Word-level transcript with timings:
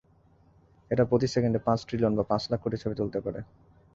এটা 0.91 1.03
প্রতি 1.05 1.27
সেকেন্ডে 1.27 1.59
পাঁচ 1.65 1.79
ট্রিলিয়ন 1.87 2.13
বা 2.17 2.23
পাঁচ 2.23 2.43
লাখ 2.51 2.59
কোটি 2.63 2.77
ছবি 2.77 2.95
তুলতে 2.95 3.19
পারে। 3.21 3.39